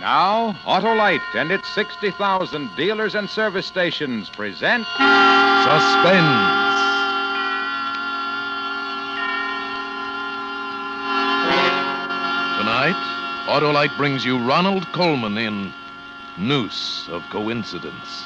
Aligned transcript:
Now, 0.00 0.52
Autolite 0.64 1.34
and 1.34 1.50
its 1.50 1.68
60,000 1.74 2.70
dealers 2.76 3.16
and 3.16 3.28
service 3.28 3.66
stations 3.66 4.30
present 4.30 4.86
Suspense. 4.86 6.68
Tonight, 12.58 12.94
Autolite 13.48 13.96
brings 13.96 14.24
you 14.24 14.38
Ronald 14.38 14.86
Colman 14.92 15.36
in 15.36 15.72
Noose 16.36 17.08
of 17.08 17.24
Coincidence, 17.30 18.24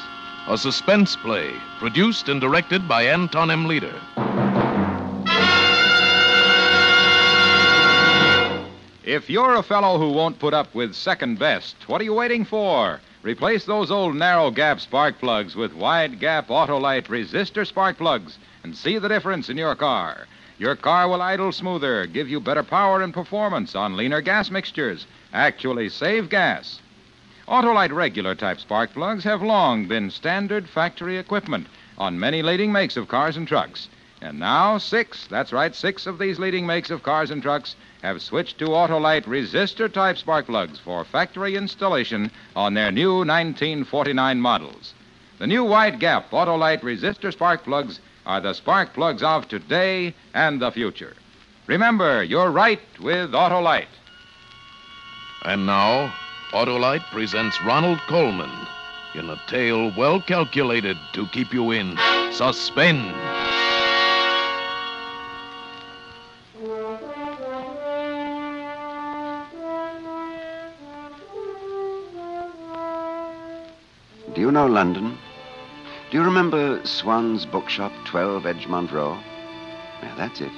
a 0.48 0.58
suspense 0.58 1.16
play 1.16 1.54
produced 1.78 2.28
and 2.28 2.38
directed 2.38 2.86
by 2.86 3.04
Anton 3.04 3.50
M. 3.50 3.64
Leader. 3.64 3.94
If 9.04 9.28
you're 9.28 9.56
a 9.56 9.64
fellow 9.64 9.98
who 9.98 10.10
won't 10.10 10.38
put 10.38 10.54
up 10.54 10.76
with 10.76 10.94
second 10.94 11.40
best, 11.40 11.88
what 11.88 12.00
are 12.00 12.04
you 12.04 12.14
waiting 12.14 12.44
for? 12.44 13.00
Replace 13.24 13.64
those 13.64 13.90
old 13.90 14.14
narrow 14.14 14.52
gap 14.52 14.78
spark 14.78 15.18
plugs 15.18 15.56
with 15.56 15.74
wide 15.74 16.20
gap 16.20 16.46
Autolite 16.46 17.08
resistor 17.08 17.66
spark 17.66 17.98
plugs 17.98 18.38
and 18.62 18.76
see 18.76 18.98
the 18.98 19.08
difference 19.08 19.48
in 19.48 19.56
your 19.56 19.74
car. 19.74 20.28
Your 20.56 20.76
car 20.76 21.08
will 21.08 21.20
idle 21.20 21.50
smoother, 21.50 22.06
give 22.06 22.28
you 22.28 22.38
better 22.38 22.62
power 22.62 23.02
and 23.02 23.12
performance 23.12 23.74
on 23.74 23.96
leaner 23.96 24.20
gas 24.20 24.52
mixtures, 24.52 25.04
actually 25.32 25.88
save 25.88 26.28
gas. 26.28 26.78
Autolite 27.48 27.92
regular 27.92 28.36
type 28.36 28.60
spark 28.60 28.92
plugs 28.92 29.24
have 29.24 29.42
long 29.42 29.88
been 29.88 30.12
standard 30.12 30.68
factory 30.68 31.18
equipment 31.18 31.66
on 31.98 32.20
many 32.20 32.40
leading 32.40 32.70
makes 32.70 32.96
of 32.96 33.08
cars 33.08 33.36
and 33.36 33.48
trucks. 33.48 33.88
And 34.22 34.38
now, 34.38 34.78
six, 34.78 35.26
that's 35.26 35.52
right, 35.52 35.74
six 35.74 36.06
of 36.06 36.20
these 36.20 36.38
leading 36.38 36.64
makes 36.64 36.90
of 36.90 37.02
cars 37.02 37.32
and 37.32 37.42
trucks 37.42 37.74
have 38.02 38.22
switched 38.22 38.56
to 38.58 38.66
Autolite 38.66 39.24
resistor 39.24 39.92
type 39.92 40.16
spark 40.16 40.46
plugs 40.46 40.78
for 40.78 41.04
factory 41.04 41.56
installation 41.56 42.30
on 42.54 42.74
their 42.74 42.92
new 42.92 43.16
1949 43.16 44.40
models. 44.40 44.94
The 45.40 45.48
new 45.48 45.64
wide 45.64 45.98
gap 45.98 46.30
Autolite 46.30 46.82
resistor 46.82 47.32
spark 47.32 47.64
plugs 47.64 47.98
are 48.24 48.40
the 48.40 48.52
spark 48.52 48.94
plugs 48.94 49.24
of 49.24 49.48
today 49.48 50.14
and 50.34 50.62
the 50.62 50.70
future. 50.70 51.16
Remember, 51.66 52.22
you're 52.22 52.52
right 52.52 52.80
with 53.00 53.32
Autolite. 53.32 53.86
And 55.44 55.66
now, 55.66 56.14
Autolite 56.52 57.10
presents 57.10 57.60
Ronald 57.64 57.98
Colman 58.06 58.52
in 59.16 59.28
a 59.28 59.42
tale 59.48 59.92
well 59.98 60.20
calculated 60.22 60.96
to 61.14 61.26
keep 61.26 61.52
you 61.52 61.72
in 61.72 61.98
suspense. 62.30 63.41
Know 74.52 74.66
London? 74.66 75.16
Do 76.10 76.18
you 76.18 76.22
remember 76.22 76.84
Swan's 76.84 77.46
Bookshop, 77.46 77.90
12 78.04 78.42
Edgemont 78.42 78.92
Row? 78.92 79.18
Yeah, 80.02 80.14
that's 80.14 80.42
it. 80.42 80.52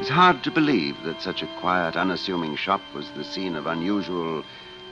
It's 0.00 0.08
hard 0.08 0.42
to 0.42 0.50
believe 0.50 0.96
that 1.04 1.22
such 1.22 1.42
a 1.42 1.58
quiet, 1.60 1.96
unassuming 1.96 2.56
shop 2.56 2.80
was 2.92 3.08
the 3.12 3.22
scene 3.22 3.54
of 3.54 3.66
unusual, 3.66 4.42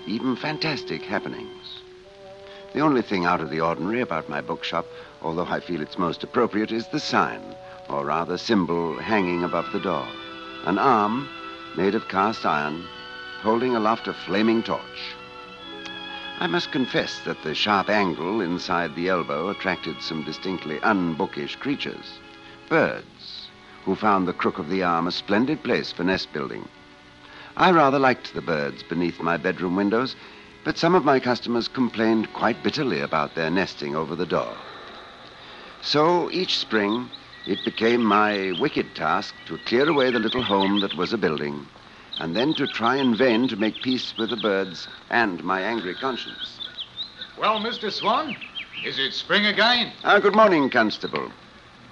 even 0.07 0.37
fantastic 0.37 1.03
happenings. 1.03 1.81
The 2.75 2.81
only 2.81 3.03
thing 3.03 3.25
out 3.25 3.41
of 3.41 3.51
the 3.51 3.61
ordinary 3.61 4.01
about 4.01 4.29
my 4.29 4.41
bookshop, 4.41 4.87
although 5.21 5.47
I 5.47 5.59
feel 5.59 5.81
it's 5.81 5.99
most 5.99 6.23
appropriate, 6.23 6.71
is 6.71 6.87
the 6.87 7.01
sign, 7.01 7.57
or 7.89 8.05
rather 8.05 8.39
symbol, 8.39 8.97
hanging 8.99 9.43
above 9.43 9.67
the 9.73 9.81
door. 9.81 10.07
An 10.65 10.79
arm, 10.79 11.29
made 11.77 11.97
of 11.97 12.07
cast 12.07 12.47
iron, 12.47 12.84
holding 13.43 13.75
aloft 13.75 14.07
a 14.07 14.13
flaming 14.13 14.63
torch. 14.63 15.15
I 16.41 16.49
must 16.49 16.72
confess 16.72 17.21
that 17.21 17.43
the 17.43 17.55
sharp 17.55 17.89
angle 17.89 18.41
inside 18.41 18.97
the 18.97 19.09
elbow 19.09 19.50
attracted 19.50 20.03
some 20.03 20.25
distinctly 20.25 20.81
unbookish 20.83 21.55
creatures. 21.56 22.19
Birds, 22.69 23.49
who 23.84 23.95
found 23.95 24.27
the 24.27 24.33
crook 24.33 24.59
of 24.59 24.69
the 24.69 24.83
arm 24.83 25.06
a 25.06 25.12
splendid 25.12 25.62
place 25.62 25.93
for 25.93 26.03
nest 26.03 26.33
building. 26.33 26.69
I 27.56 27.71
rather 27.71 28.00
liked 28.00 28.34
the 28.34 28.43
birds 28.43 28.83
beneath 28.83 29.22
my 29.22 29.37
bedroom 29.37 29.77
windows, 29.77 30.17
but 30.65 30.77
some 30.77 30.97
of 30.97 31.05
my 31.05 31.21
customers 31.21 31.69
complained 31.69 32.33
quite 32.33 32.65
bitterly 32.65 33.01
about 33.01 33.37
their 33.37 33.51
nesting 33.51 33.95
over 33.95 34.16
the 34.16 34.27
door. 34.27 34.56
So 35.83 36.31
each 36.33 36.59
spring, 36.59 37.11
it 37.47 37.65
became 37.65 38.03
my 38.03 38.53
wicked 38.59 38.97
task 38.97 39.37
to 39.47 39.59
clear 39.59 39.89
away 39.89 40.11
the 40.11 40.19
little 40.19 40.43
home 40.43 40.81
that 40.81 40.97
was 40.97 41.12
a 41.12 41.19
building 41.19 41.65
and 42.21 42.37
then 42.37 42.55
to 42.55 42.67
try 42.67 42.97
in 42.97 43.15
vain 43.15 43.49
to 43.49 43.57
make 43.57 43.83
peace 43.83 44.17
with 44.17 44.31
the 44.31 44.37
birds 44.37 44.89
and 45.11 45.43
my 45.43 45.61
angry 45.61 45.95
conscience. 45.95 46.61
Well, 47.39 47.59
Mr. 47.59 47.91
Swan, 47.91 48.37
is 48.85 48.99
it 48.99 49.13
spring 49.13 49.47
again? 49.47 49.93
Ah, 50.05 50.19
good 50.19 50.37
morning, 50.37 50.71
Constable. 50.71 51.31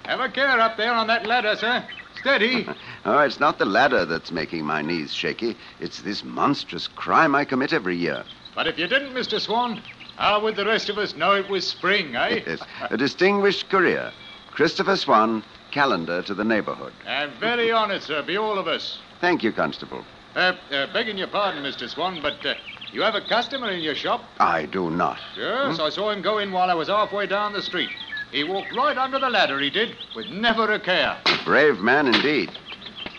Have 0.05 0.19
a 0.19 0.29
care 0.29 0.59
up 0.59 0.77
there 0.77 0.93
on 0.93 1.07
that 1.07 1.25
ladder, 1.25 1.55
sir. 1.55 1.85
Steady. 2.19 2.67
oh, 3.05 3.19
it's 3.19 3.39
not 3.39 3.57
the 3.57 3.65
ladder 3.65 4.05
that's 4.05 4.31
making 4.31 4.65
my 4.65 4.81
knees 4.81 5.13
shaky. 5.13 5.57
It's 5.79 6.01
this 6.01 6.23
monstrous 6.23 6.87
crime 6.87 7.35
I 7.35 7.45
commit 7.45 7.73
every 7.73 7.97
year. 7.97 8.23
But 8.55 8.67
if 8.67 8.77
you 8.77 8.87
didn't, 8.87 9.13
Mr. 9.13 9.39
Swan, 9.39 9.81
how 10.15 10.41
would 10.41 10.55
the 10.55 10.65
rest 10.65 10.89
of 10.89 10.97
us 10.97 11.15
know 11.15 11.33
it 11.33 11.49
was 11.49 11.67
spring, 11.67 12.15
eh? 12.15 12.41
Yes, 12.47 12.59
a 12.89 12.97
distinguished 12.97 13.69
career. 13.69 14.11
Christopher 14.51 14.95
Swan, 14.95 15.43
calendar 15.71 16.21
to 16.21 16.33
the 16.33 16.43
neighborhood. 16.43 16.93
And 17.07 17.31
very 17.33 17.71
honored, 17.71 18.03
sir, 18.03 18.21
be 18.21 18.37
all 18.37 18.59
of 18.59 18.67
us. 18.67 18.99
Thank 19.23 19.41
you, 19.41 19.53
Constable. 19.53 20.03
Uh, 20.35 20.51
uh, 20.69 20.87
begging 20.91 21.17
your 21.17 21.29
pardon, 21.29 21.63
Mr. 21.63 21.89
Swan, 21.89 22.19
but 22.21 22.45
uh, 22.45 22.55
you 22.91 23.01
have 23.03 23.15
a 23.15 23.21
customer 23.21 23.71
in 23.71 23.79
your 23.79 23.95
shop? 23.95 24.21
I 24.37 24.65
do 24.65 24.89
not. 24.89 25.17
Yes, 25.37 25.77
hmm? 25.77 25.81
I 25.81 25.89
saw 25.91 26.09
him 26.09 26.21
go 26.21 26.39
in 26.39 26.51
while 26.51 26.69
I 26.69 26.73
was 26.73 26.89
halfway 26.89 27.25
down 27.25 27.53
the 27.53 27.61
street. 27.61 27.89
He 28.33 28.43
walked 28.43 28.75
right 28.75 28.97
under 28.97 29.19
the 29.19 29.29
ladder, 29.29 29.61
he 29.61 29.69
did, 29.69 29.95
with 30.13 30.25
never 30.27 30.69
a 30.73 30.77
care. 30.77 31.17
Brave 31.45 31.79
man 31.79 32.07
indeed. 32.07 32.51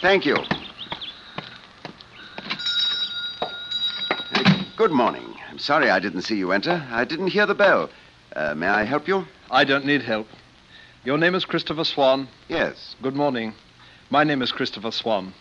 Thank 0.03 0.27
you. 0.27 0.37
Good 4.77 4.93
morning. 4.93 5.35
I'm 5.49 5.59
sorry 5.59 5.89
I 5.89 6.01
didn't 6.01 6.23
see 6.23 6.37
you 6.37 6.53
enter. 6.53 6.87
I 6.91 7.07
didn't 7.07 7.29
hear 7.29 7.47
the 7.47 7.55
bell. 7.55 7.89
Uh, 8.37 8.55
may 8.55 8.67
I 8.67 8.85
help 8.85 9.09
you? 9.09 9.25
I 9.51 9.65
don't 9.65 9.87
need 9.87 10.03
help. 10.03 10.27
Your 11.03 11.17
name 11.17 11.35
is 11.35 11.47
Christopher 11.47 11.85
Swan? 11.85 12.29
Yes. 12.49 12.95
Good 13.01 13.17
morning. 13.17 13.55
My 14.11 14.23
name 14.23 14.43
is 14.43 14.53
Christopher 14.53 14.91
Swan. 14.91 15.33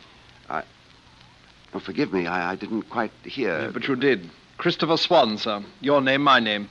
I. 0.49 0.63
Oh, 1.73 1.79
forgive 1.79 2.13
me. 2.13 2.27
I, 2.27 2.51
I 2.51 2.55
didn't 2.55 2.83
quite 2.83 3.11
hear. 3.23 3.61
Yeah, 3.61 3.69
but 3.73 3.87
you 3.87 3.95
did. 3.95 4.29
Christopher 4.57 4.97
Swan, 4.97 5.37
sir. 5.37 5.63
Your 5.81 6.01
name, 6.01 6.23
my 6.23 6.39
name. 6.39 6.69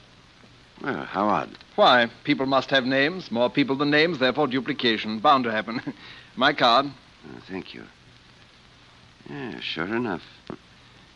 Well, 0.81 1.03
how 1.05 1.27
odd. 1.27 1.57
Why? 1.75 2.07
People 2.23 2.45
must 2.45 2.69
have 2.69 2.85
names. 2.85 3.31
More 3.31 3.49
people 3.49 3.75
than 3.75 3.89
names, 3.89 4.19
therefore 4.19 4.47
duplication. 4.47 5.19
Bound 5.19 5.43
to 5.43 5.51
happen. 5.51 5.81
my 6.35 6.53
card. 6.53 6.87
Oh, 6.87 7.41
thank 7.47 7.73
you. 7.73 7.83
Yeah, 9.29 9.59
sure 9.59 9.95
enough. 9.95 10.23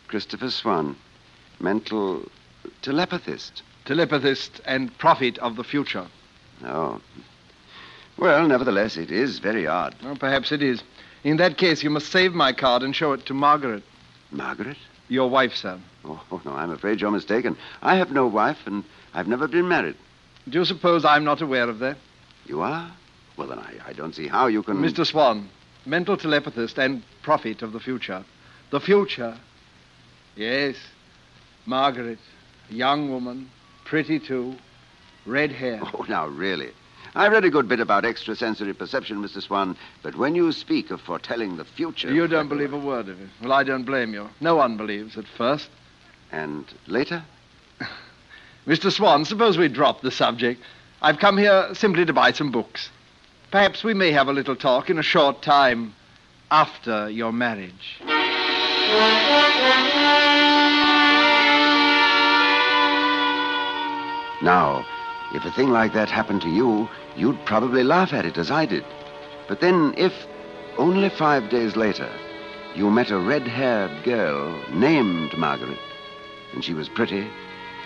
Christopher 0.08 0.50
Swan, 0.50 0.96
mental 1.60 2.30
telepathist. 2.82 3.62
Telepathist 3.84 4.60
and 4.64 4.96
prophet 4.98 5.38
of 5.38 5.56
the 5.56 5.64
future. 5.64 6.06
Oh. 6.64 7.00
Well, 8.16 8.48
nevertheless, 8.48 8.96
it 8.96 9.10
is 9.10 9.38
very 9.38 9.66
odd. 9.66 9.94
Well, 10.02 10.16
perhaps 10.16 10.50
it 10.50 10.62
is. 10.62 10.82
In 11.24 11.36
that 11.38 11.58
case, 11.58 11.82
you 11.82 11.90
must 11.90 12.10
save 12.10 12.32
my 12.32 12.52
card 12.52 12.82
and 12.82 12.94
show 12.94 13.12
it 13.12 13.26
to 13.26 13.34
Margaret. 13.34 13.82
Margaret? 14.30 14.76
Your 15.08 15.28
wife, 15.30 15.54
sir. 15.54 15.78
Oh, 16.04 16.22
oh, 16.30 16.40
no, 16.44 16.52
I'm 16.52 16.70
afraid 16.70 17.00
you're 17.00 17.10
mistaken. 17.10 17.56
I 17.82 17.96
have 17.96 18.12
no 18.12 18.26
wife, 18.26 18.58
and 18.66 18.84
I've 19.14 19.26
never 19.26 19.48
been 19.48 19.68
married. 19.68 19.96
Do 20.48 20.58
you 20.58 20.64
suppose 20.64 21.04
I'm 21.04 21.24
not 21.24 21.40
aware 21.40 21.68
of 21.68 21.78
that? 21.80 21.96
You 22.46 22.60
are? 22.60 22.90
Well, 23.36 23.48
then 23.48 23.58
I, 23.58 23.74
I 23.86 23.92
don't 23.92 24.14
see 24.14 24.28
how 24.28 24.46
you 24.46 24.62
can. 24.62 24.76
Mr. 24.76 25.06
Swan, 25.06 25.48
mental 25.86 26.16
telepathist 26.16 26.78
and 26.78 27.02
prophet 27.22 27.62
of 27.62 27.72
the 27.72 27.80
future. 27.80 28.24
The 28.70 28.80
future. 28.80 29.38
Yes. 30.36 30.76
Margaret, 31.66 32.18
young 32.70 33.10
woman, 33.10 33.50
pretty 33.84 34.18
too, 34.18 34.54
red 35.26 35.52
hair. 35.52 35.80
Oh, 35.94 36.04
now, 36.08 36.26
really. 36.26 36.70
I 37.14 37.28
read 37.28 37.44
a 37.44 37.50
good 37.50 37.68
bit 37.68 37.80
about 37.80 38.04
extrasensory 38.04 38.74
perception, 38.74 39.22
Mr. 39.22 39.42
Swan, 39.42 39.76
but 40.02 40.16
when 40.16 40.34
you 40.34 40.52
speak 40.52 40.90
of 40.90 41.00
foretelling 41.00 41.56
the 41.56 41.64
future. 41.64 42.12
You 42.12 42.28
don't 42.28 42.48
believe 42.48 42.72
a 42.72 42.78
word 42.78 43.08
of 43.08 43.20
it. 43.20 43.28
Well, 43.42 43.52
I 43.52 43.64
don't 43.64 43.84
blame 43.84 44.12
you. 44.14 44.28
No 44.40 44.56
one 44.56 44.76
believes 44.76 45.16
at 45.16 45.26
first. 45.26 45.68
And 46.30 46.66
later? 46.86 47.24
Mr. 48.66 48.92
Swan, 48.92 49.24
suppose 49.24 49.56
we 49.56 49.68
drop 49.68 50.02
the 50.02 50.10
subject. 50.10 50.62
I've 51.00 51.18
come 51.18 51.38
here 51.38 51.74
simply 51.74 52.04
to 52.04 52.12
buy 52.12 52.32
some 52.32 52.50
books. 52.50 52.90
Perhaps 53.50 53.82
we 53.82 53.94
may 53.94 54.12
have 54.12 54.28
a 54.28 54.32
little 54.32 54.56
talk 54.56 54.90
in 54.90 54.98
a 54.98 55.02
short 55.02 55.42
time 55.42 55.94
after 56.50 57.08
your 57.08 57.32
marriage. 57.32 57.98
Now, 64.42 64.84
if 65.34 65.44
a 65.44 65.50
thing 65.50 65.70
like 65.70 65.92
that 65.92 66.08
happened 66.08 66.42
to 66.42 66.50
you, 66.50 66.88
you'd 67.16 67.44
probably 67.44 67.82
laugh 67.82 68.12
at 68.12 68.24
it 68.24 68.38
as 68.38 68.50
I 68.50 68.66
did. 68.66 68.84
But 69.46 69.60
then, 69.60 69.94
if 69.96 70.12
only 70.78 71.08
five 71.08 71.50
days 71.50 71.76
later 71.76 72.10
you 72.74 72.90
met 72.90 73.10
a 73.10 73.18
red 73.18 73.46
haired 73.46 74.04
girl 74.04 74.56
named 74.72 75.36
Margaret, 75.36 75.78
and 76.52 76.64
she 76.64 76.74
was 76.74 76.88
pretty, 76.88 77.28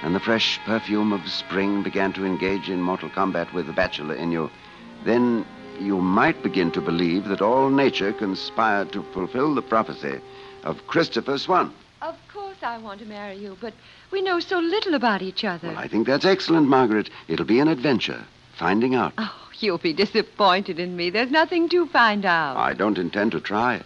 and 0.02 0.14
the 0.14 0.20
fresh 0.20 0.60
perfume 0.66 1.12
of 1.12 1.28
spring 1.28 1.82
began 1.82 2.12
to 2.12 2.26
engage 2.26 2.68
in 2.68 2.82
mortal 2.82 3.08
combat 3.08 3.52
with 3.54 3.66
the 3.66 3.72
bachelor 3.72 4.14
in 4.14 4.30
you, 4.32 4.50
then 5.04 5.46
you 5.80 6.00
might 6.00 6.42
begin 6.42 6.70
to 6.72 6.80
believe 6.80 7.24
that 7.24 7.40
all 7.40 7.70
nature 7.70 8.12
conspired 8.12 8.92
to 8.92 9.02
fulfill 9.14 9.54
the 9.54 9.62
prophecy 9.62 10.20
of 10.64 10.86
Christopher 10.86 11.38
Swan. 11.38 11.72
I 12.62 12.78
want 12.78 13.00
to 13.00 13.06
marry 13.06 13.36
you, 13.36 13.56
but 13.60 13.74
we 14.12 14.22
know 14.22 14.38
so 14.38 14.58
little 14.60 14.94
about 14.94 15.20
each 15.20 15.42
other. 15.42 15.68
Well, 15.68 15.78
I 15.78 15.88
think 15.88 16.06
that's 16.06 16.24
excellent, 16.24 16.68
Margaret. 16.68 17.10
It'll 17.26 17.44
be 17.44 17.58
an 17.58 17.66
adventure, 17.66 18.24
finding 18.56 18.94
out. 18.94 19.12
Oh, 19.18 19.34
you'll 19.58 19.78
be 19.78 19.92
disappointed 19.92 20.78
in 20.78 20.96
me. 20.96 21.10
There's 21.10 21.30
nothing 21.30 21.68
to 21.70 21.86
find 21.86 22.24
out. 22.24 22.56
I 22.56 22.74
don't 22.74 22.98
intend 22.98 23.32
to 23.32 23.40
try. 23.40 23.82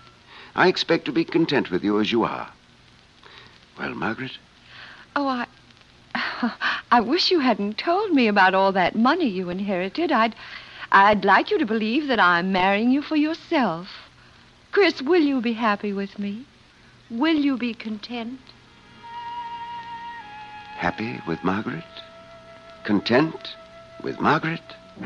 I 0.54 0.68
expect 0.68 1.06
to 1.06 1.12
be 1.12 1.24
content 1.24 1.70
with 1.70 1.84
you 1.84 2.00
as 2.00 2.12
you 2.12 2.24
are. 2.24 2.50
Well, 3.78 3.94
Margaret? 3.94 4.32
Oh, 5.14 5.26
I. 5.26 5.46
I 6.90 7.00
wish 7.00 7.30
you 7.30 7.40
hadn't 7.40 7.78
told 7.78 8.12
me 8.12 8.28
about 8.28 8.54
all 8.54 8.72
that 8.72 8.94
money 8.94 9.28
you 9.28 9.48
inherited. 9.48 10.12
I'd. 10.12 10.34
I'd 10.92 11.24
like 11.24 11.50
you 11.50 11.58
to 11.58 11.66
believe 11.66 12.06
that 12.08 12.20
I'm 12.20 12.52
marrying 12.52 12.90
you 12.90 13.02
for 13.02 13.16
yourself. 13.16 13.88
Chris, 14.70 15.00
will 15.00 15.22
you 15.22 15.40
be 15.40 15.54
happy 15.54 15.92
with 15.92 16.18
me? 16.18 16.44
Will 17.10 17.36
you 17.36 17.56
be 17.56 17.72
content? 17.72 18.40
Happy 20.76 21.20
with 21.26 21.42
Margaret? 21.42 21.84
Content 22.84 23.56
with 24.02 24.20
Margaret? 24.20 24.60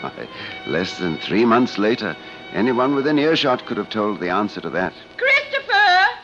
Why, 0.00 0.28
less 0.68 0.98
than 0.98 1.18
three 1.18 1.44
months 1.44 1.78
later, 1.78 2.16
anyone 2.52 2.94
within 2.94 3.18
earshot 3.18 3.66
could 3.66 3.76
have 3.76 3.90
told 3.90 4.20
the 4.20 4.30
answer 4.30 4.60
to 4.60 4.70
that. 4.70 4.92
Christopher! 5.16 6.20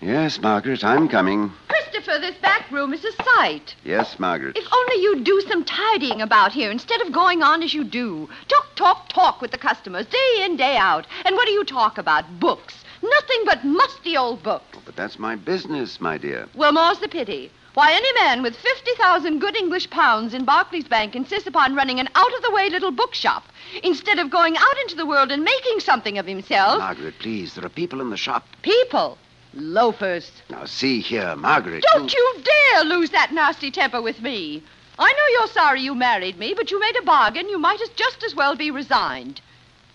Yes, 0.00 0.40
Margaret, 0.40 0.84
I'm 0.84 1.08
coming. 1.08 1.52
Christopher, 1.68 2.20
this 2.20 2.36
back 2.36 2.70
room 2.70 2.94
is 2.94 3.04
a 3.04 3.12
sight. 3.24 3.74
Yes, 3.82 4.20
Margaret. 4.20 4.56
If 4.56 4.72
only 4.72 5.02
you'd 5.02 5.24
do 5.24 5.40
some 5.48 5.64
tidying 5.64 6.22
about 6.22 6.52
here 6.52 6.70
instead 6.70 7.00
of 7.00 7.12
going 7.12 7.42
on 7.42 7.64
as 7.64 7.74
you 7.74 7.82
do. 7.82 8.28
Talk, 8.46 8.76
talk, 8.76 9.08
talk 9.08 9.40
with 9.40 9.50
the 9.50 9.58
customers, 9.58 10.06
day 10.06 10.44
in, 10.44 10.56
day 10.56 10.76
out. 10.76 11.08
And 11.24 11.34
what 11.34 11.46
do 11.46 11.52
you 11.52 11.64
talk 11.64 11.98
about? 11.98 12.38
Books. 12.38 12.84
Nothing 13.02 13.42
but 13.44 13.64
musty 13.64 14.16
old 14.16 14.42
books. 14.42 14.76
Oh, 14.76 14.82
but 14.84 14.94
that's 14.96 15.18
my 15.18 15.34
business, 15.34 16.00
my 16.00 16.18
dear. 16.18 16.48
Well, 16.54 16.72
more's 16.72 17.00
the 17.00 17.08
pity. 17.08 17.50
Why, 17.74 17.92
any 17.92 18.12
man 18.20 18.42
with 18.42 18.54
50,000 18.54 19.38
good 19.38 19.56
English 19.56 19.88
pounds 19.88 20.34
in 20.34 20.44
Barclays 20.44 20.86
Bank 20.86 21.16
insists 21.16 21.48
upon 21.48 21.74
running 21.74 21.98
an 22.00 22.08
out 22.14 22.34
of 22.34 22.42
the 22.42 22.50
way 22.50 22.68
little 22.68 22.90
bookshop 22.90 23.44
instead 23.82 24.18
of 24.18 24.30
going 24.30 24.56
out 24.56 24.78
into 24.82 24.94
the 24.94 25.06
world 25.06 25.32
and 25.32 25.42
making 25.42 25.80
something 25.80 26.18
of 26.18 26.26
himself. 26.26 26.78
Margaret, 26.78 27.18
please, 27.18 27.54
there 27.54 27.64
are 27.64 27.70
people 27.70 28.02
in 28.02 28.10
the 28.10 28.16
shop. 28.16 28.46
People? 28.60 29.16
Loafers. 29.54 30.30
Now, 30.50 30.66
see 30.66 31.00
here, 31.00 31.34
Margaret. 31.34 31.84
Don't 31.92 32.12
you 32.12 32.42
dare 32.44 32.84
lose 32.84 33.10
that 33.10 33.32
nasty 33.32 33.70
temper 33.70 34.02
with 34.02 34.20
me. 34.20 34.62
I 34.98 35.10
know 35.10 35.40
you're 35.40 35.52
sorry 35.52 35.80
you 35.80 35.94
married 35.94 36.38
me, 36.38 36.52
but 36.54 36.70
you 36.70 36.78
made 36.78 36.96
a 36.96 37.02
bargain. 37.02 37.48
You 37.48 37.58
might 37.58 37.80
as 37.80 37.88
just 37.90 38.22
as 38.22 38.34
well 38.34 38.54
be 38.54 38.70
resigned. 38.70 39.40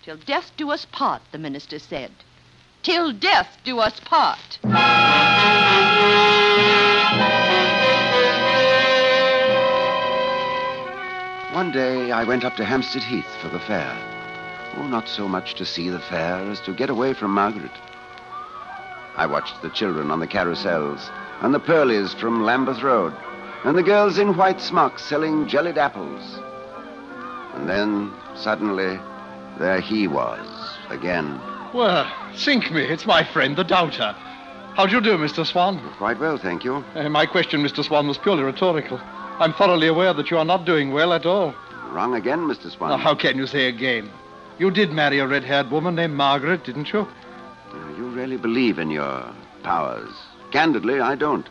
Till 0.02 0.16
death 0.16 0.50
do 0.56 0.70
us 0.70 0.84
part, 0.84 1.22
the 1.30 1.38
minister 1.38 1.78
said. 1.78 2.10
Till 2.82 3.12
death 3.12 3.58
do 3.64 3.78
us 3.80 4.00
part. 4.00 4.58
One 11.54 11.72
day 11.72 12.12
I 12.12 12.24
went 12.24 12.44
up 12.44 12.56
to 12.56 12.64
Hampstead 12.64 13.02
Heath 13.02 13.26
for 13.42 13.48
the 13.48 13.58
fair. 13.58 13.96
Oh, 14.76 14.86
not 14.86 15.08
so 15.08 15.26
much 15.26 15.54
to 15.54 15.64
see 15.64 15.88
the 15.88 15.98
fair 15.98 16.36
as 16.50 16.60
to 16.60 16.72
get 16.72 16.88
away 16.88 17.14
from 17.14 17.32
Margaret. 17.32 17.72
I 19.16 19.26
watched 19.26 19.60
the 19.60 19.70
children 19.70 20.12
on 20.12 20.20
the 20.20 20.26
carousels, 20.28 21.10
and 21.40 21.52
the 21.52 21.58
pearlies 21.58 22.14
from 22.14 22.44
Lambeth 22.44 22.82
Road, 22.82 23.12
and 23.64 23.76
the 23.76 23.82
girls 23.82 24.18
in 24.18 24.36
white 24.36 24.60
smocks 24.60 25.02
selling 25.04 25.48
jellied 25.48 25.78
apples. 25.78 26.38
And 27.54 27.68
then, 27.68 28.12
suddenly, 28.36 29.00
there 29.58 29.80
he 29.80 30.06
was, 30.06 30.46
again. 30.90 31.40
Well, 31.74 32.10
sink 32.34 32.70
me. 32.70 32.82
It's 32.82 33.06
my 33.06 33.24
friend, 33.24 33.56
the 33.56 33.64
doubter. 33.64 34.14
How 34.74 34.86
do 34.86 34.92
you 34.94 35.00
do, 35.00 35.16
Mr. 35.18 35.44
Swan? 35.46 35.80
Quite 35.98 36.18
well, 36.18 36.38
thank 36.38 36.64
you. 36.64 36.84
Uh, 36.94 37.08
my 37.08 37.26
question, 37.26 37.62
Mr. 37.62 37.84
Swan, 37.84 38.06
was 38.08 38.16
purely 38.18 38.42
rhetorical. 38.42 38.98
I'm 39.38 39.52
thoroughly 39.54 39.86
aware 39.88 40.14
that 40.14 40.30
you 40.30 40.38
are 40.38 40.44
not 40.44 40.64
doing 40.64 40.92
well 40.92 41.12
at 41.12 41.26
all. 41.26 41.54
Wrong 41.90 42.14
again, 42.14 42.40
Mr. 42.40 42.70
Swan. 42.70 42.90
Now, 42.90 42.96
how 42.96 43.14
can 43.14 43.36
you 43.36 43.46
say 43.46 43.66
again? 43.68 44.10
You 44.58 44.70
did 44.70 44.92
marry 44.92 45.18
a 45.18 45.26
red 45.26 45.44
haired 45.44 45.70
woman 45.70 45.94
named 45.94 46.14
Margaret, 46.14 46.64
didn't 46.64 46.92
you? 46.92 47.00
Uh, 47.72 47.88
You 47.96 48.08
really 48.08 48.36
believe 48.36 48.78
in 48.78 48.90
your 48.90 49.24
powers. 49.62 50.10
Candidly, 50.52 51.00
I 51.00 51.14
don't. 51.16 51.48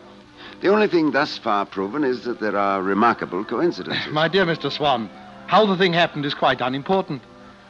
The 0.61 0.69
only 0.69 0.87
thing 0.87 1.11
thus 1.11 1.37
far 1.37 1.65
proven 1.65 2.03
is 2.03 2.23
that 2.23 2.39
there 2.39 2.57
are 2.57 2.81
remarkable 2.81 3.43
coincidences. 3.45 4.11
My 4.11 4.27
dear 4.27 4.45
Mr. 4.45 4.71
Swan, 4.71 5.09
how 5.47 5.65
the 5.65 5.77
thing 5.77 5.93
happened 5.93 6.25
is 6.25 6.33
quite 6.33 6.61
unimportant. 6.61 7.21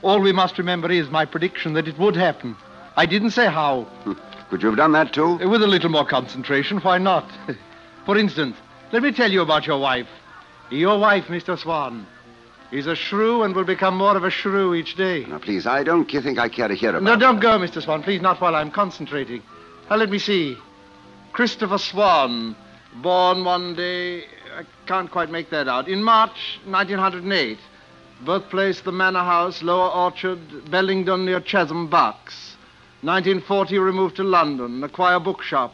All 0.01 0.19
we 0.21 0.31
must 0.31 0.57
remember 0.57 0.91
is 0.91 1.09
my 1.09 1.25
prediction 1.25 1.73
that 1.73 1.87
it 1.87 1.97
would 1.97 2.15
happen. 2.15 2.55
I 2.95 3.05
didn't 3.05 3.31
say 3.31 3.45
how. 3.47 3.83
Hmm. 4.03 4.13
Could 4.49 4.61
you 4.61 4.69
have 4.69 4.77
done 4.77 4.93
that 4.93 5.13
too? 5.13 5.37
With 5.47 5.61
a 5.61 5.67
little 5.67 5.89
more 5.89 6.05
concentration, 6.05 6.77
why 6.79 6.97
not? 6.99 7.29
For 8.05 8.17
instance, 8.17 8.55
let 8.93 9.03
me 9.03 9.11
tell 9.11 9.31
you 9.31 9.41
about 9.41 9.67
your 9.67 9.79
wife. 9.79 10.07
Your 10.71 10.97
wife, 10.99 11.25
Mr. 11.25 11.57
Swan, 11.59 12.07
is 12.71 12.87
a 12.87 12.95
shrew 12.95 13.43
and 13.43 13.53
will 13.55 13.65
become 13.65 13.97
more 13.97 14.15
of 14.15 14.23
a 14.23 14.29
shrew 14.29 14.73
each 14.73 14.95
day. 14.95 15.25
Now, 15.25 15.39
please, 15.39 15.67
I 15.67 15.83
don't 15.83 16.09
think 16.09 16.39
I 16.39 16.47
care 16.47 16.67
to 16.69 16.75
hear 16.75 16.91
about 16.91 17.03
No, 17.03 17.15
don't 17.17 17.35
that. 17.35 17.41
go, 17.41 17.59
Mr. 17.59 17.81
Swan. 17.83 18.03
Please, 18.03 18.21
not 18.21 18.39
while 18.39 18.55
I'm 18.55 18.71
concentrating. 18.71 19.41
Now, 19.89 19.97
let 19.97 20.09
me 20.09 20.19
see. 20.19 20.57
Christopher 21.33 21.77
Swan, 21.77 22.55
born 23.01 23.43
one 23.43 23.75
day, 23.75 24.23
I 24.57 24.63
can't 24.87 25.11
quite 25.11 25.29
make 25.29 25.49
that 25.49 25.67
out, 25.67 25.87
in 25.89 26.03
March 26.03 26.59
1908. 26.65 27.57
Birthplace, 28.25 28.81
the 28.81 28.91
Manor 28.91 29.23
House, 29.23 29.61
Lower 29.61 29.89
Orchard, 29.89 30.69
Bellingdon 30.71 31.25
near 31.25 31.39
Chesham, 31.39 31.87
Bucks. 31.89 32.55
1940, 33.01 33.77
removed 33.77 34.15
to 34.15 34.23
London, 34.23 34.83
acquire 34.83 35.19
bookshop. 35.19 35.73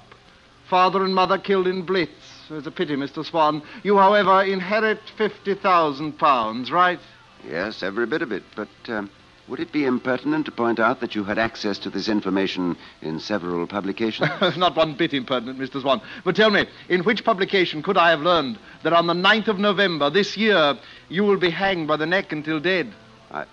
Father 0.70 1.04
and 1.04 1.16
mother 1.16 1.38
killed 1.38 1.68
in 1.68 1.84
Blitz. 1.84 2.12
It's 2.50 2.68
a 2.68 2.72
pity, 2.72 2.96
Mr. 2.96 3.26
Swan. 3.26 3.62
You, 3.84 3.98
however, 3.98 4.44
inherit 4.44 5.00
50,000 5.18 6.18
pounds, 6.20 6.72
right? 6.72 7.00
Yes, 7.48 7.84
every 7.84 8.06
bit 8.06 8.22
of 8.22 8.32
it. 8.32 8.44
But 8.56 8.70
um, 8.88 9.10
would 9.54 9.60
it 9.60 9.72
be 9.72 9.86
impertinent 9.86 10.48
to 10.48 10.52
point 10.52 10.80
out 10.80 11.00
that 11.00 11.14
you 11.14 11.24
had 11.24 11.38
access 11.38 11.78
to 11.78 11.88
this 11.92 12.10
information 12.10 12.76
in 13.04 13.20
several 13.20 13.68
publications? 13.68 14.28
Not 14.58 14.76
one 14.76 14.96
bit 14.96 15.14
impertinent, 15.14 15.60
Mr. 15.60 15.80
Swan. 15.80 16.02
But 16.26 16.36
tell 16.36 16.50
me, 16.50 16.66
in 16.90 17.04
which 17.04 17.24
publication 17.24 17.84
could 17.84 17.96
I 17.96 18.10
have 18.10 18.22
learned 18.22 18.58
that 18.82 18.94
on 18.94 19.06
the 19.06 19.14
9th 19.14 19.50
of 19.50 19.60
November 19.60 20.10
this 20.10 20.36
year 20.36 20.76
you 21.08 21.24
will 21.24 21.38
be 21.38 21.52
hanged 21.52 21.88
by 21.88 21.98
the 21.98 22.08
neck 22.08 22.32
until 22.32 22.60
dead? 22.60 22.92
I 23.30 23.46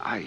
I. 0.00 0.24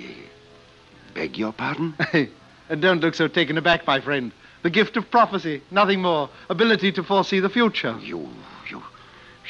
beg 1.15 1.39
your 1.39 1.53
pardon? 1.53 1.95
and 2.69 2.81
don't 2.83 3.01
look 3.01 3.15
so 3.15 3.27
taken 3.27 3.57
aback, 3.57 3.87
my 3.87 3.99
friend. 3.99 4.31
The 4.61 4.69
gift 4.69 4.95
of 4.95 5.09
prophecy, 5.09 5.63
nothing 5.71 6.03
more. 6.03 6.29
Ability 6.51 6.91
to 6.91 7.03
foresee 7.03 7.39
the 7.39 7.49
future. 7.49 7.97
You, 7.99 8.29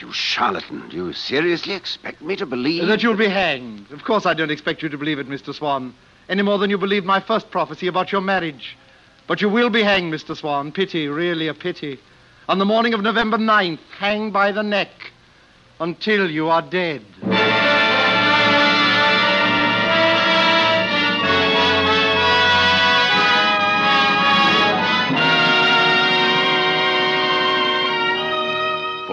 you, 0.02 0.12
charlatan. 0.12 0.90
Do 0.90 0.98
you 0.98 1.14
seriously 1.14 1.74
expect 1.74 2.22
me 2.22 2.36
to 2.36 2.46
believe 2.46 2.88
That 2.88 3.04
you'll 3.04 3.16
be 3.16 3.28
hanged. 3.28 3.92
Of 3.92 4.04
course, 4.04 4.26
I 4.26 4.34
don't 4.34 4.52
expect 4.52 4.82
you 4.82 4.90
to 4.90 4.98
believe 4.98 5.20
it, 5.20 5.28
Mr. 5.30 5.54
Swan, 5.54 5.94
any 6.30 6.42
more 6.42 6.58
than 6.58 6.70
you 6.70 6.78
believed 6.78 7.06
my 7.06 7.20
first 7.20 7.52
prophecy 7.52 7.88
about 7.88 8.12
your 8.12 8.22
marriage. 8.22 8.78
But 9.28 9.42
you 9.42 9.50
will 9.50 9.70
be 9.70 9.84
hanged, 9.84 10.14
Mr. 10.14 10.36
Swan. 10.36 10.72
Pity, 10.72 11.08
really 11.08 11.48
a 11.48 11.54
pity. 11.54 12.00
On 12.50 12.60
the 12.60 12.66
morning 12.66 12.94
of 12.94 13.02
November 13.02 13.38
9th, 13.38 13.80
hanged 13.98 14.34
by 14.34 14.52
the 14.52 14.64
neck 14.64 15.12
until 15.80 16.30
you 16.30 16.50
are 16.50 16.62
dead. 16.62 17.06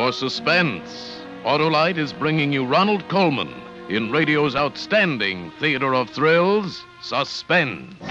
For 0.08 0.12
suspense, 0.12 1.20
Autolite 1.44 1.98
is 1.98 2.14
bringing 2.14 2.50
you 2.50 2.64
Ronald 2.64 3.06
Colman 3.10 3.52
in 3.90 4.10
radio's 4.10 4.56
outstanding 4.56 5.52
theater 5.60 5.94
of 5.94 6.08
thrills, 6.08 6.82
Suspense. 7.02 7.94
Hey 8.00 8.08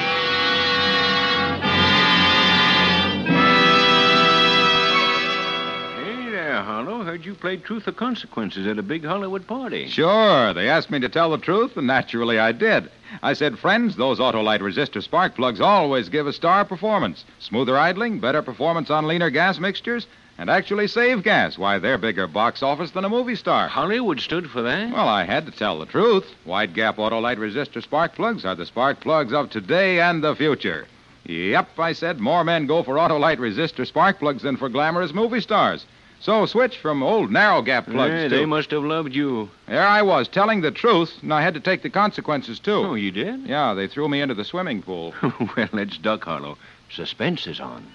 there, 6.29 6.61
Harlow. 6.61 7.01
Heard 7.01 7.25
you 7.25 7.33
played 7.33 7.63
Truth 7.63 7.87
or 7.87 7.93
Consequences 7.93 8.67
at 8.67 8.77
a 8.77 8.83
big 8.83 9.03
Hollywood 9.03 9.47
party. 9.47 9.87
Sure. 9.87 10.53
They 10.53 10.69
asked 10.69 10.91
me 10.91 10.99
to 10.99 11.09
tell 11.09 11.31
the 11.31 11.39
truth, 11.39 11.77
and 11.77 11.87
naturally 11.87 12.37
I 12.37 12.51
did. 12.51 12.91
I 13.23 13.33
said, 13.33 13.57
friends, 13.57 13.95
those 13.95 14.19
Autolite 14.19 14.59
resistor 14.59 15.01
spark 15.01 15.33
plugs 15.35 15.59
always 15.59 16.09
give 16.09 16.27
a 16.27 16.33
star 16.33 16.63
performance. 16.63 17.25
Smoother 17.39 17.75
idling, 17.75 18.19
better 18.19 18.43
performance 18.43 18.91
on 18.91 19.07
leaner 19.07 19.31
gas 19.31 19.57
mixtures, 19.57 20.05
and 20.37 20.49
actually 20.49 20.87
save 20.87 21.23
gas. 21.23 21.57
Why, 21.57 21.79
they're 21.79 21.97
bigger 21.97 22.27
box 22.27 22.61
office 22.61 22.91
than 22.91 23.05
a 23.05 23.09
movie 23.09 23.35
star. 23.35 23.67
Hollywood 23.67 24.19
stood 24.19 24.49
for 24.49 24.61
that? 24.61 24.91
Well, 24.91 25.07
I 25.07 25.23
had 25.23 25.45
to 25.45 25.51
tell 25.51 25.79
the 25.79 25.85
truth. 25.85 26.25
Wide 26.45 26.73
gap 26.73 26.97
Autolite 26.97 27.37
resistor 27.37 27.81
spark 27.81 28.15
plugs 28.15 28.45
are 28.45 28.55
the 28.55 28.65
spark 28.65 28.99
plugs 28.99 29.33
of 29.33 29.49
today 29.49 29.99
and 29.99 30.23
the 30.23 30.35
future. 30.35 30.85
Yep, 31.25 31.77
I 31.79 31.91
said, 31.93 32.19
more 32.19 32.43
men 32.43 32.67
go 32.67 32.83
for 32.83 32.95
Autolite 32.95 33.37
resistor 33.39 33.85
spark 33.85 34.19
plugs 34.19 34.43
than 34.43 34.57
for 34.57 34.69
glamorous 34.69 35.13
movie 35.13 35.41
stars. 35.41 35.85
So 36.19 36.45
switch 36.47 36.77
from 36.77 37.03
old 37.03 37.31
narrow 37.31 37.61
gap 37.61 37.85
plugs 37.85 38.13
Yeah, 38.13 38.27
to. 38.29 38.35
they 38.35 38.45
must 38.45 38.71
have 38.71 38.83
loved 38.83 39.13
you. 39.13 39.49
There 39.67 39.85
I 39.85 40.01
was, 40.01 40.27
telling 40.27 40.61
the 40.61 40.71
truth, 40.71 41.13
and 41.21 41.31
I 41.33 41.41
had 41.43 41.53
to 41.53 41.59
take 41.59 41.83
the 41.83 41.91
consequences, 41.91 42.57
too. 42.59 42.73
Oh, 42.73 42.95
you 42.95 43.11
did? 43.11 43.41
Yeah, 43.45 43.73
they 43.75 43.87
threw 43.87 44.07
me 44.09 44.21
into 44.21 44.33
the 44.33 44.43
swimming 44.45 44.81
pool. 44.81 45.13
well, 45.21 45.69
let's 45.73 45.97
duck, 45.99 46.23
Harlow. 46.23 46.57
Suspense 46.89 47.45
is 47.45 47.59
on. 47.59 47.85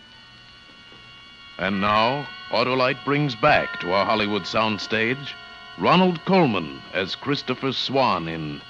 And 1.63 1.81
now, 1.81 2.27
Autolite 2.51 3.05
brings 3.05 3.37
back 3.37 3.79
to 3.79 3.93
our 3.93 4.05
Hollywood 4.05 4.43
soundstage 4.43 5.29
Ronald 5.79 6.25
Colman 6.25 6.83
as 6.93 7.15
Christopher 7.15 7.71
Swan 7.71 8.27
in 8.27 8.61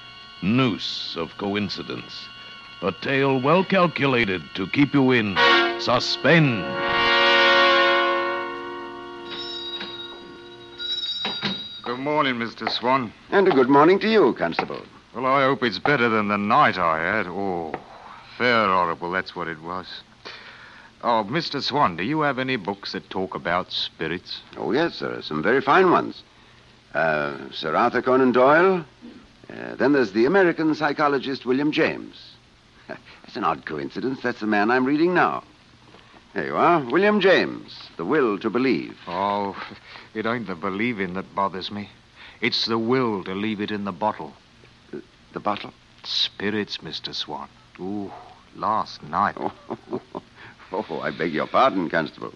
Noose 0.42 1.16
of 1.16 1.38
Coincidence. 1.38 2.28
A 2.82 2.92
tale 2.92 3.40
well 3.40 3.64
calculated 3.64 4.42
to 4.56 4.66
keep 4.66 4.92
you 4.92 5.10
in 5.10 5.38
suspense. 5.80 6.66
Good 11.82 11.98
morning, 11.98 12.34
Mr. 12.34 12.70
Swan. 12.70 13.10
And 13.30 13.48
a 13.48 13.52
good 13.52 13.70
morning 13.70 14.00
to 14.00 14.08
you, 14.10 14.34
Constable. 14.34 14.82
Well, 15.14 15.24
I 15.24 15.44
hope 15.44 15.62
it's 15.62 15.78
better 15.78 16.10
than 16.10 16.28
the 16.28 16.36
night 16.36 16.76
I 16.76 16.98
had. 16.98 17.26
Oh, 17.26 17.72
fair 18.36 18.66
horrible, 18.66 19.10
that's 19.10 19.34
what 19.34 19.48
it 19.48 19.62
was. 19.62 19.86
Oh, 21.04 21.26
Mr. 21.28 21.60
Swan, 21.60 21.96
do 21.96 22.04
you 22.04 22.20
have 22.20 22.38
any 22.38 22.54
books 22.54 22.92
that 22.92 23.10
talk 23.10 23.34
about 23.34 23.72
spirits? 23.72 24.40
Oh, 24.56 24.70
yes, 24.70 25.00
there 25.00 25.12
are 25.12 25.22
some 25.22 25.42
very 25.42 25.60
fine 25.60 25.90
ones. 25.90 26.22
Uh, 26.94 27.36
Sir 27.50 27.74
Arthur 27.74 28.02
Conan 28.02 28.30
Doyle. 28.30 28.84
Uh, 29.50 29.74
then 29.74 29.92
there's 29.92 30.12
the 30.12 30.26
American 30.26 30.74
psychologist 30.74 31.44
William 31.44 31.72
James. 31.72 32.34
It's 33.24 33.36
an 33.36 33.44
odd 33.44 33.64
coincidence. 33.64 34.20
That's 34.22 34.40
the 34.40 34.46
man 34.46 34.70
I'm 34.70 34.84
reading 34.84 35.14
now. 35.14 35.42
There 36.34 36.46
you 36.46 36.56
are. 36.56 36.80
William 36.84 37.20
James, 37.20 37.88
The 37.96 38.04
Will 38.04 38.38
to 38.40 38.50
Believe. 38.50 38.98
Oh, 39.06 39.56
it 40.14 40.26
ain't 40.26 40.46
the 40.46 40.54
believing 40.54 41.14
that 41.14 41.34
bothers 41.34 41.70
me. 41.70 41.88
It's 42.40 42.66
the 42.66 42.78
will 42.78 43.24
to 43.24 43.34
leave 43.34 43.60
it 43.60 43.70
in 43.70 43.84
the 43.84 43.92
bottle. 43.92 44.34
The 45.32 45.40
bottle? 45.40 45.72
Spirits, 46.04 46.78
Mr. 46.78 47.14
Swan. 47.14 47.48
Ooh, 47.80 48.10
last 48.54 49.02
night. 49.02 49.36
Oh, 50.72 51.00
I 51.02 51.10
beg 51.10 51.32
your 51.32 51.46
pardon, 51.46 51.88
Constable. 51.90 52.32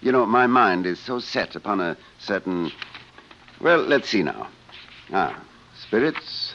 You 0.00 0.12
know, 0.12 0.26
my 0.26 0.46
mind 0.46 0.86
is 0.86 0.98
so 1.00 1.18
set 1.18 1.56
upon 1.56 1.80
a 1.80 1.96
certain. 2.18 2.70
Well, 3.60 3.78
let's 3.82 4.08
see 4.08 4.22
now. 4.22 4.48
Ah, 5.12 5.40
spirits, 5.80 6.54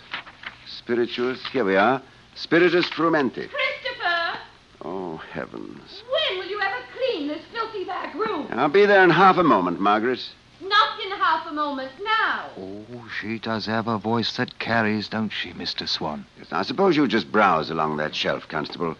spirituous. 0.68 1.40
Here 1.52 1.64
we 1.66 1.76
are. 1.76 2.02
Spiritus 2.36 2.88
frumenti. 2.90 3.50
Christopher, 3.50 4.40
Oh, 4.84 5.18
heavens. 5.32 6.04
when 6.12 6.40
will 6.40 6.48
you 6.48 6.60
ever 6.62 6.78
clean 6.96 7.28
this 7.28 7.42
filthy 7.52 7.84
back 7.84 8.14
room? 8.14 8.48
I'll 8.52 8.70
be 8.70 8.86
there 8.86 9.04
in 9.04 9.10
half 9.10 9.38
a 9.38 9.44
moment, 9.44 9.80
Margaret. 9.80 10.20
Not 10.62 11.00
in 11.04 11.12
half 11.12 11.48
a 11.48 11.54
moment 11.54 11.92
now. 12.04 12.46
Oh, 12.58 13.10
she 13.20 13.40
does 13.40 13.66
have 13.66 13.88
a 13.88 13.98
voice 13.98 14.38
that 14.38 14.60
carries, 14.60 15.08
don't 15.08 15.30
she, 15.32 15.52
Mr. 15.54 15.88
Swan? 15.88 16.26
Yes, 16.38 16.48
I 16.52 16.62
suppose 16.64 16.96
you 16.96 17.08
just 17.08 17.32
browse 17.32 17.70
along 17.70 17.98
that 17.98 18.16
shelf, 18.16 18.48
Constable, 18.48 18.96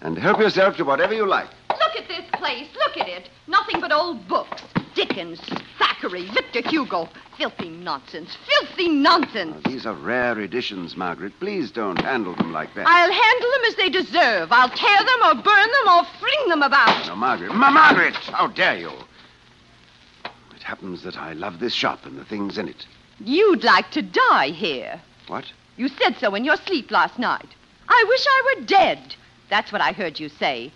and 0.00 0.16
help 0.18 0.38
yourself 0.40 0.76
to 0.76 0.84
whatever 0.84 1.14
you 1.14 1.26
like. 1.26 1.48
Look 2.50 2.58
at 2.58 2.64
place. 2.66 2.76
Look 2.76 2.96
at 2.96 3.08
it. 3.08 3.28
Nothing 3.46 3.80
but 3.80 3.92
old 3.92 4.26
books. 4.28 4.62
Dickens, 4.94 5.40
Thackeray, 5.78 6.28
Victor 6.30 6.68
Hugo. 6.68 7.08
Filthy 7.38 7.68
nonsense. 7.68 8.36
Filthy 8.46 8.88
nonsense. 8.88 9.64
Now, 9.64 9.70
these 9.70 9.86
are 9.86 9.94
rare 9.94 10.38
editions, 10.40 10.96
Margaret. 10.96 11.32
Please 11.40 11.70
don't 11.70 12.00
handle 12.00 12.34
them 12.34 12.52
like 12.52 12.74
that. 12.74 12.86
I'll 12.86 13.12
handle 13.12 13.50
them 13.50 13.64
as 13.68 13.76
they 13.76 13.88
deserve. 13.88 14.52
I'll 14.52 14.68
tear 14.68 14.98
them 14.98 15.20
or 15.24 15.42
burn 15.42 15.68
them 15.68 15.94
or 15.94 16.04
fling 16.18 16.48
them 16.48 16.62
about. 16.62 17.06
No, 17.06 17.16
Margaret. 17.16 17.54
Ma- 17.54 17.70
Margaret! 17.70 18.14
How 18.16 18.48
dare 18.48 18.78
you? 18.78 18.90
It 20.54 20.62
happens 20.62 21.02
that 21.04 21.16
I 21.16 21.32
love 21.32 21.60
this 21.60 21.72
shop 21.72 22.04
and 22.04 22.18
the 22.18 22.24
things 22.24 22.58
in 22.58 22.68
it. 22.68 22.86
You'd 23.20 23.64
like 23.64 23.90
to 23.92 24.02
die 24.02 24.48
here. 24.48 25.00
What? 25.28 25.44
You 25.76 25.88
said 25.88 26.16
so 26.18 26.34
in 26.34 26.44
your 26.44 26.56
sleep 26.56 26.90
last 26.90 27.18
night. 27.18 27.48
I 27.88 28.04
wish 28.08 28.26
I 28.26 28.54
were 28.56 28.66
dead. 28.66 29.14
That's 29.48 29.72
what 29.72 29.80
I 29.80 29.92
heard 29.92 30.20
you 30.20 30.28
say. 30.28 30.72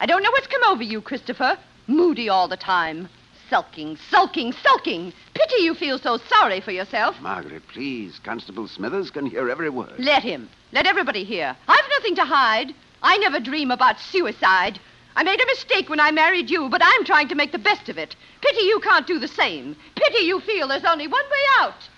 I 0.00 0.06
don't 0.06 0.22
know 0.22 0.30
what's 0.30 0.46
come 0.46 0.64
over 0.64 0.82
you, 0.82 1.00
Christopher. 1.00 1.58
Moody 1.86 2.28
all 2.28 2.48
the 2.48 2.56
time. 2.56 3.08
Sulking, 3.50 3.96
sulking, 4.10 4.52
sulking. 4.52 5.12
Pity 5.34 5.62
you 5.62 5.74
feel 5.74 5.98
so 5.98 6.16
sorry 6.16 6.60
for 6.60 6.72
yourself. 6.72 7.20
Margaret, 7.20 7.62
please. 7.68 8.18
Constable 8.24 8.66
Smithers 8.66 9.10
can 9.10 9.26
hear 9.26 9.50
every 9.50 9.70
word. 9.70 9.94
Let 9.98 10.22
him. 10.22 10.48
Let 10.72 10.86
everybody 10.86 11.24
hear. 11.24 11.56
I've 11.68 11.90
nothing 11.98 12.16
to 12.16 12.24
hide. 12.24 12.74
I 13.02 13.16
never 13.18 13.38
dream 13.38 13.70
about 13.70 14.00
suicide. 14.00 14.80
I 15.16 15.22
made 15.22 15.40
a 15.40 15.46
mistake 15.46 15.88
when 15.88 16.00
I 16.00 16.10
married 16.10 16.50
you, 16.50 16.68
but 16.68 16.80
I'm 16.82 17.04
trying 17.04 17.28
to 17.28 17.34
make 17.34 17.52
the 17.52 17.58
best 17.58 17.88
of 17.88 17.98
it. 17.98 18.16
Pity 18.40 18.62
you 18.62 18.80
can't 18.80 19.06
do 19.06 19.18
the 19.18 19.28
same. 19.28 19.76
Pity 19.94 20.24
you 20.24 20.40
feel 20.40 20.66
there's 20.66 20.84
only 20.84 21.06
one 21.06 21.24
way 21.24 21.60
out. 21.60 21.88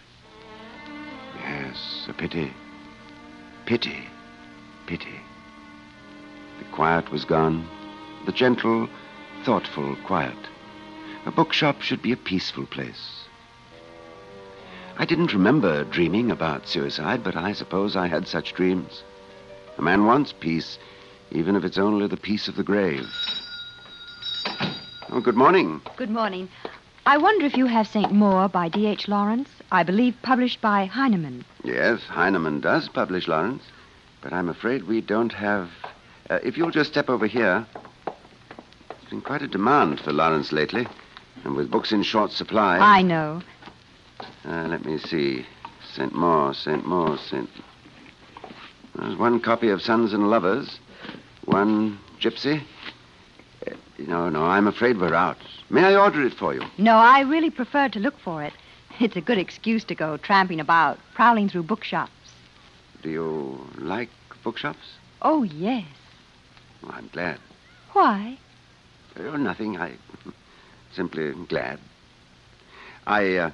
Yes, 1.41 2.07
a 2.09 2.13
pity. 2.13 2.53
Pity. 3.65 4.07
Pity. 4.87 5.21
The 6.59 6.65
quiet 6.75 7.11
was 7.11 7.25
gone. 7.25 7.67
The 8.27 8.33
gentle, 8.33 8.89
thoughtful 9.45 9.97
quiet. 10.05 10.37
A 11.27 11.31
bookshop 11.31 11.81
should 11.81 12.03
be 12.03 12.11
a 12.11 12.17
peaceful 12.17 12.67
place. 12.67 13.25
I 14.99 15.05
didn't 15.05 15.33
remember 15.33 15.85
dreaming 15.85 16.33
about 16.33 16.67
suicide, 16.67 17.23
but 17.23 17.37
I 17.37 17.53
suppose 17.53 17.95
I 17.95 18.09
had 18.09 18.27
such 18.27 18.53
dreams. 18.53 19.05
A 19.79 19.83
man 19.83 20.07
wants 20.07 20.33
peace, 20.33 20.79
even 21.31 21.55
if 21.55 21.65
it's 21.65 21.79
only 21.79 22.09
the 22.09 22.17
peace 22.17 22.49
of 22.49 22.57
the 22.57 22.65
grave. 22.65 23.07
Oh, 25.11 25.21
good 25.21 25.37
morning. 25.37 25.81
Good 25.97 26.11
morning. 26.11 26.49
I 27.05 27.19
wonder 27.19 27.47
if 27.47 27.57
you 27.57 27.67
have 27.67 27.87
St. 27.87 28.11
Mawr 28.11 28.49
by 28.49 28.69
D.H. 28.69 29.07
Lawrence, 29.07 29.51
I 29.71 29.85
believe 29.85 30.17
published 30.23 30.61
by 30.61 30.87
Heinemann. 30.87 31.45
Yes, 31.63 32.01
Heinemann 32.09 32.61
does 32.61 32.89
publish 32.89 33.29
Lawrence, 33.29 33.63
but 34.21 34.33
I'm 34.33 34.49
afraid 34.49 34.89
we 34.89 35.01
don't 35.01 35.33
have. 35.33 35.71
Uh, 36.29 36.41
if 36.43 36.57
you'll 36.57 36.73
just 36.73 36.91
step 36.91 37.09
over 37.09 37.29
here. 37.29 37.65
There's 39.07 39.23
been 39.23 39.27
quite 39.29 39.43
a 39.43 39.47
demand 39.47 40.01
for 40.01 40.13
Lawrence 40.13 40.51
lately, 40.51 40.85
and 41.45 41.55
with 41.55 41.71
books 41.71 41.93
in 41.93 42.03
short 42.03 42.33
supply. 42.33 42.79
I 42.79 43.03
know. 43.03 43.41
Uh, 44.45 44.67
let 44.67 44.85
me 44.85 44.99
see. 44.99 45.47
St. 45.93 46.13
Mawr, 46.13 46.53
St. 46.53 46.85
Mawr, 46.85 47.17
St. 47.17 47.49
There's 48.97 49.17
one 49.17 49.39
copy 49.39 49.69
of 49.69 49.81
Sons 49.81 50.13
and 50.13 50.29
Lovers, 50.29 50.81
one 51.45 52.01
Gypsy. 52.21 52.61
Uh, 53.65 53.75
no, 53.99 54.29
no, 54.29 54.43
I'm 54.43 54.67
afraid 54.67 54.99
we're 54.99 55.15
out. 55.15 55.39
May 55.71 55.85
I 55.85 55.95
order 55.95 56.27
it 56.27 56.35
for 56.35 56.53
you? 56.53 56.63
No, 56.77 56.97
I 56.97 57.21
really 57.21 57.51
prefer 57.51 57.89
to 57.91 58.01
look 58.01 58.19
for 58.19 58.43
it. 58.43 58.55
It's 58.99 59.15
a 59.15 59.21
good 59.21 59.39
excuse 59.39 59.85
to 59.85 59.95
go 59.95 60.17
tramping 60.17 60.59
about, 60.59 60.99
prowling 61.15 61.49
through 61.49 61.63
bookshops. 61.65 62.11
Do 63.03 63.11
you 63.11 63.61
like 63.79 64.09
bookshops? 64.43 64.97
Oh, 65.23 65.45
yes. 65.45 65.85
Well, 66.83 66.93
I'm 66.93 67.09
glad. 67.13 67.39
Why? 67.93 68.39
Oh, 69.19 69.37
nothing. 69.37 69.79
I 69.79 69.93
simply 70.95 71.33
glad. 71.49 71.79
I, 73.07 73.37
uh, 73.37 73.51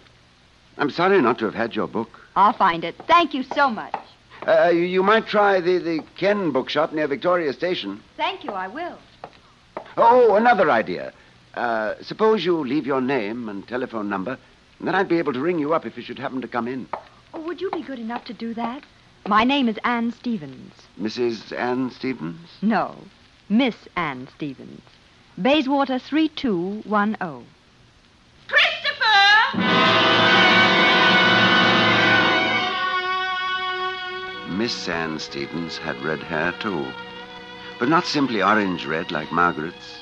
I'm 0.78 0.90
sorry 0.90 1.20
not 1.20 1.38
to 1.38 1.44
have 1.44 1.54
had 1.54 1.74
your 1.76 1.86
book. 1.86 2.20
I'll 2.36 2.52
find 2.52 2.84
it. 2.84 2.96
Thank 3.06 3.34
you 3.34 3.42
so 3.42 3.68
much. 3.68 3.94
Uh, 4.46 4.70
you, 4.72 4.80
you 4.80 5.02
might 5.02 5.26
try 5.26 5.60
the, 5.60 5.78
the 5.78 6.04
Ken 6.16 6.50
bookshop 6.50 6.92
near 6.92 7.06
Victoria 7.06 7.52
Station. 7.52 8.00
Thank 8.16 8.44
you, 8.44 8.50
I 8.50 8.68
will. 8.68 8.98
Oh, 9.96 10.34
another 10.34 10.70
idea. 10.70 11.12
Uh, 11.54 11.94
suppose 12.00 12.44
you 12.44 12.58
leave 12.58 12.86
your 12.86 13.00
name 13.00 13.48
and 13.48 13.66
telephone 13.68 14.08
number, 14.08 14.38
and 14.78 14.88
then 14.88 14.94
I'd 14.94 15.08
be 15.08 15.18
able 15.18 15.34
to 15.34 15.40
ring 15.40 15.58
you 15.58 15.74
up 15.74 15.84
if 15.86 15.96
you 15.96 16.02
should 16.02 16.18
happen 16.18 16.40
to 16.40 16.48
come 16.48 16.66
in. 16.66 16.88
Oh, 17.34 17.40
would 17.42 17.60
you 17.60 17.70
be 17.70 17.82
good 17.82 17.98
enough 17.98 18.24
to 18.24 18.32
do 18.32 18.54
that? 18.54 18.82
My 19.28 19.44
name 19.44 19.68
is 19.68 19.78
Anne 19.84 20.10
Stevens. 20.12 20.72
Mrs. 21.00 21.56
Anne 21.56 21.90
Stevens? 21.90 22.48
No, 22.62 22.96
Miss 23.48 23.76
Anne 23.96 24.26
Stevens. 24.34 24.80
Bayswater 25.40 25.98
3210. 25.98 27.46
Christopher! 28.48 29.58
Miss 34.50 34.86
Ann 34.90 35.18
Stevens 35.18 35.78
had 35.78 36.02
red 36.02 36.22
hair, 36.22 36.52
too. 36.60 36.86
But 37.78 37.88
not 37.88 38.04
simply 38.04 38.42
orange 38.42 38.84
red 38.84 39.10
like 39.10 39.32
Margaret's. 39.32 40.00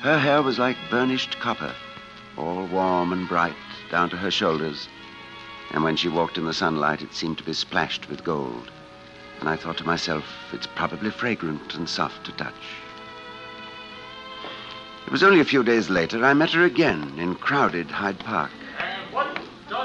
Her 0.00 0.18
hair 0.18 0.42
was 0.42 0.58
like 0.58 0.76
burnished 0.90 1.38
copper, 1.38 1.72
all 2.36 2.66
warm 2.66 3.12
and 3.12 3.28
bright 3.28 3.54
down 3.88 4.10
to 4.10 4.16
her 4.16 4.32
shoulders. 4.32 4.88
And 5.70 5.84
when 5.84 5.94
she 5.94 6.08
walked 6.08 6.38
in 6.38 6.44
the 6.44 6.52
sunlight, 6.52 7.02
it 7.02 7.14
seemed 7.14 7.38
to 7.38 7.44
be 7.44 7.52
splashed 7.52 8.08
with 8.08 8.24
gold. 8.24 8.72
And 9.38 9.48
I 9.48 9.54
thought 9.54 9.76
to 9.78 9.86
myself, 9.86 10.24
it's 10.52 10.66
probably 10.66 11.10
fragrant 11.10 11.76
and 11.76 11.88
soft 11.88 12.26
to 12.26 12.32
touch. 12.32 12.54
It 15.06 15.12
was 15.12 15.22
only 15.22 15.38
a 15.38 15.44
few 15.44 15.62
days 15.62 15.88
later 15.88 16.24
I 16.24 16.34
met 16.34 16.50
her 16.50 16.64
again 16.64 17.12
in 17.16 17.36
crowded 17.36 17.92
Hyde 17.92 18.18
Park. 18.18 18.50